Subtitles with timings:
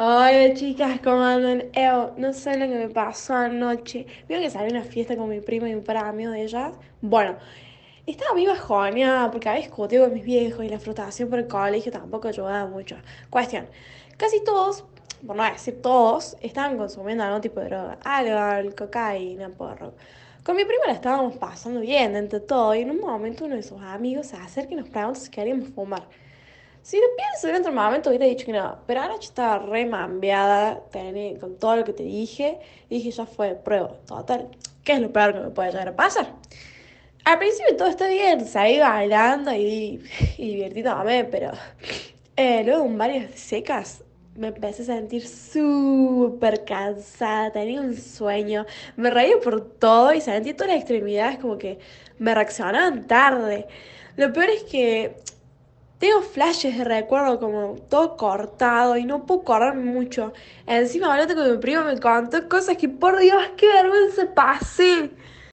[0.00, 1.64] Hola chicas, ¿cómo andan?
[1.72, 4.06] Eo, no sé lo que me pasó anoche.
[4.28, 6.42] Vieron que salí a una fiesta con mi prima y un par de amigos de
[6.44, 6.74] ellas.
[7.00, 7.36] Bueno,
[8.06, 11.90] estaba muy bajoneada porque había discutido con mis viejos y la frustración por el colegio
[11.92, 12.96] tampoco ayudaba mucho.
[13.28, 13.66] Cuestión,
[14.16, 14.84] casi todos,
[15.26, 17.98] por no decir todos, estaban consumiendo algún tipo de droga.
[18.04, 19.94] Alcohol, cocaína, porro.
[20.44, 23.62] Con mi prima la estábamos pasando bien entre todo y en un momento uno de
[23.64, 26.06] sus amigos se acerca y nos pregunta si queríamos fumar.
[26.88, 30.84] Si pienso en otro momento hubiera dicho que no, pero ahora estaba re mambeada
[31.38, 34.48] con todo lo que te dije y dije ya fue, prueba, total,
[34.84, 36.32] ¿qué es lo peor que me puede llegar a pasar?
[37.26, 40.02] Al principio todo está bien, seguí bailando y,
[40.38, 41.52] y divirtiéndome, pero
[42.36, 44.02] eh, luego en varias secas
[44.34, 48.64] me empecé a sentir súper cansada, tenía un sueño,
[48.96, 51.78] me reía por todo y sentí todas las extremidades como que
[52.18, 53.66] me reaccionaban tarde.
[54.16, 55.16] Lo peor es que
[55.98, 60.32] tengo flashes de recuerdo como todo cortado y no puedo acordarme mucho.
[60.66, 65.10] Encima hablando con mi primo me contó cosas que por Dios, qué vergüenza pasé.